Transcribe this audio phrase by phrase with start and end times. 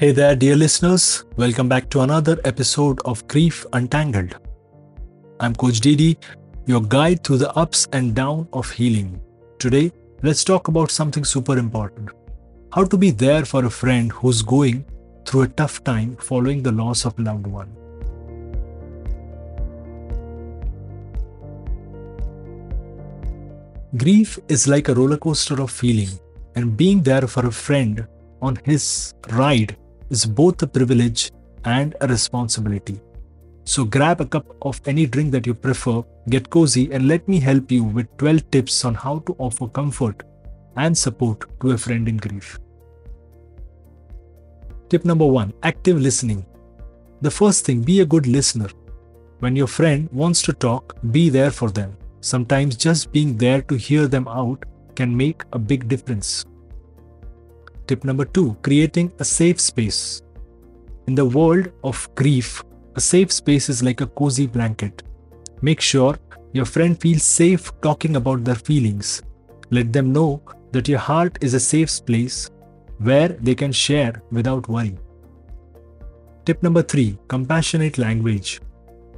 [0.00, 1.24] Hey there, dear listeners.
[1.36, 4.36] Welcome back to another episode of Grief Untangled.
[5.40, 6.16] I'm Coach Didi,
[6.66, 9.20] your guide through the ups and downs of healing.
[9.58, 9.90] Today,
[10.22, 12.10] let's talk about something super important
[12.72, 14.84] how to be there for a friend who's going
[15.26, 17.72] through a tough time following the loss of a loved one.
[23.96, 26.20] Grief is like a roller coaster of feeling,
[26.54, 28.06] and being there for a friend
[28.40, 29.76] on his ride
[30.10, 31.30] is both a privilege
[31.64, 33.00] and a responsibility.
[33.64, 37.38] So grab a cup of any drink that you prefer, get cozy, and let me
[37.38, 40.22] help you with 12 tips on how to offer comfort
[40.76, 42.58] and support to a friend in grief.
[44.88, 46.46] Tip number one active listening.
[47.20, 48.68] The first thing, be a good listener.
[49.40, 51.96] When your friend wants to talk, be there for them.
[52.20, 56.46] Sometimes just being there to hear them out can make a big difference.
[57.88, 60.20] Tip number two creating a safe space.
[61.06, 62.62] In the world of grief,
[62.96, 65.02] a safe space is like a cozy blanket.
[65.62, 66.18] Make sure
[66.52, 69.22] your friend feels safe talking about their feelings.
[69.70, 72.50] Let them know that your heart is a safe place
[72.98, 74.98] where they can share without worry.
[76.44, 78.60] Tip number three compassionate language.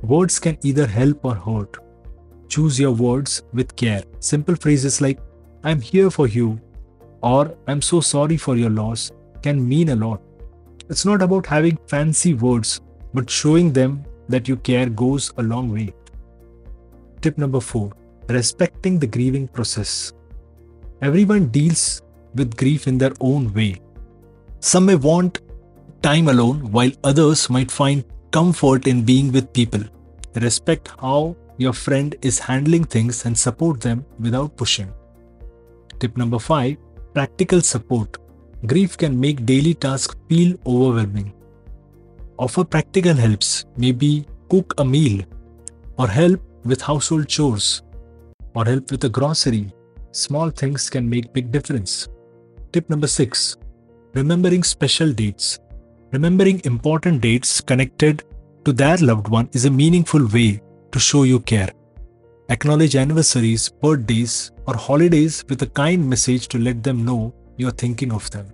[0.03, 1.77] Words can either help or hurt.
[2.49, 4.05] Choose your words with care.
[4.21, 5.19] Simple phrases like,
[5.65, 6.61] I'm here for you,
[7.23, 9.11] or I'm so sorry for your loss
[9.43, 10.21] can mean a lot.
[10.89, 12.81] It's not about having fancy words,
[13.15, 15.93] but showing them that you care goes a long way.
[17.21, 17.93] Tip number four
[18.29, 20.13] respecting the grieving process.
[21.03, 22.03] Everyone deals
[22.35, 23.81] with grief in their own way.
[24.61, 25.41] Some may want
[26.03, 29.83] time alone, while others might find comfort in being with people.
[30.35, 34.93] Respect how your friend is handling things and support them without pushing.
[35.99, 36.77] Tip number 5
[37.13, 38.19] Practical support.
[38.67, 41.33] Grief can make daily tasks feel overwhelming.
[42.39, 45.25] Offer practical helps, maybe cook a meal,
[45.99, 47.83] or help with household chores,
[48.55, 49.73] or help with a grocery.
[50.13, 52.09] Small things can make big difference.
[52.73, 53.57] Tip number 6
[54.15, 55.59] Remembering special dates.
[56.13, 58.23] Remembering important dates connected
[58.65, 60.61] to their loved one is a meaningful way
[60.93, 61.71] to show you care.
[62.51, 68.11] Acknowledge anniversaries, birthdays, or holidays with a kind message to let them know you're thinking
[68.11, 68.49] of them.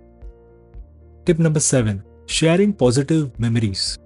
[1.25, 3.97] Tip number 7 Sharing positive memories.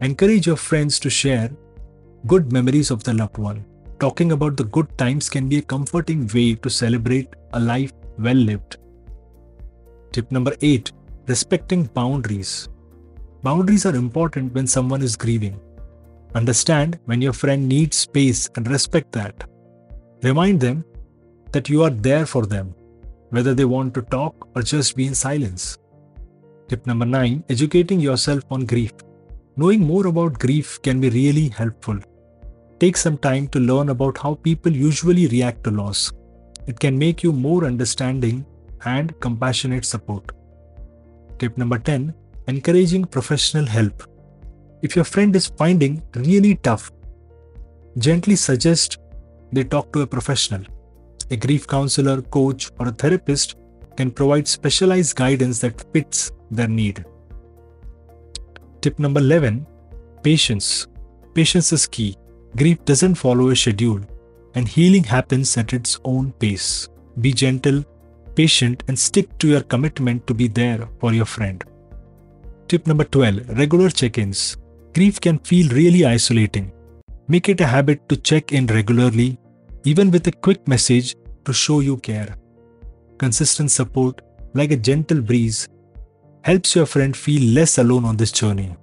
[0.00, 1.50] Encourage your friends to share
[2.28, 3.64] good memories of the loved one.
[3.98, 8.36] Talking about the good times can be a comforting way to celebrate a life well
[8.36, 8.76] lived.
[10.12, 10.92] Tip number 8
[11.26, 12.68] Respecting boundaries.
[13.42, 15.58] Boundaries are important when someone is grieving.
[16.34, 19.48] Understand when your friend needs space and respect that.
[20.22, 20.84] Remind them
[21.52, 22.74] that you are there for them,
[23.30, 25.78] whether they want to talk or just be in silence.
[26.68, 28.92] Tip number 9 Educating yourself on grief.
[29.56, 31.98] Knowing more about grief can be really helpful.
[32.78, 36.12] Take some time to learn about how people usually react to loss.
[36.66, 38.44] It can make you more understanding
[38.84, 40.32] and compassionate support.
[41.38, 42.14] Tip number 10
[42.48, 44.02] Encouraging professional help.
[44.86, 46.92] If your friend is finding really tough,
[47.98, 48.98] gently suggest
[49.52, 50.62] they talk to a professional.
[51.32, 53.56] A grief counselor, coach, or a therapist
[53.96, 57.04] can provide specialized guidance that fits their need.
[58.80, 59.66] Tip number 11
[60.22, 60.86] Patience.
[61.34, 62.14] Patience is key.
[62.54, 64.02] Grief doesn't follow a schedule,
[64.54, 66.88] and healing happens at its own pace.
[67.20, 67.82] Be gentle,
[68.36, 71.64] patient, and stick to your commitment to be there for your friend.
[72.68, 74.56] Tip number 12 Regular check ins.
[74.96, 76.72] Grief can feel really isolating.
[77.28, 79.38] Make it a habit to check in regularly,
[79.84, 81.14] even with a quick message
[81.44, 82.34] to show you care.
[83.18, 84.22] Consistent support,
[84.54, 85.68] like a gentle breeze,
[86.44, 88.74] helps your friend feel less alone on this journey.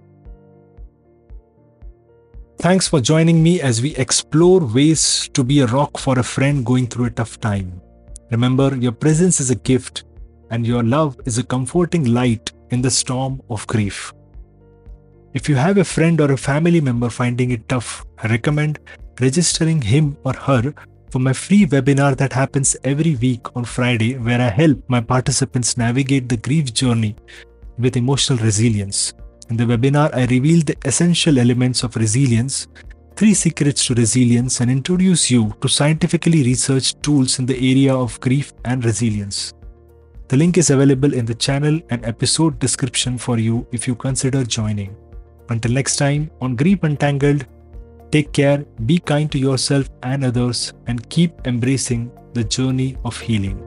[2.59, 6.63] Thanks for joining me as we explore ways to be a rock for a friend
[6.63, 7.81] going through a tough time.
[8.29, 10.03] Remember, your presence is a gift,
[10.51, 14.13] and your love is a comforting light in the storm of grief.
[15.33, 18.79] If you have a friend or a family member finding it tough, I recommend
[19.19, 20.75] registering him or her
[21.09, 25.75] for my free webinar that happens every week on Friday, where I help my participants
[25.75, 27.15] navigate the grief journey
[27.79, 29.13] with emotional resilience.
[29.49, 32.67] In the webinar, I reveal the essential elements of resilience,
[33.15, 38.19] three secrets to resilience, and introduce you to scientifically researched tools in the area of
[38.19, 39.51] grief and resilience.
[40.27, 44.43] The link is available in the channel and episode description for you if you consider
[44.43, 44.95] joining.
[45.49, 47.45] Until next time, on Grief Untangled,
[48.11, 53.57] take care, be kind to yourself and others, and keep embracing the journey of healing.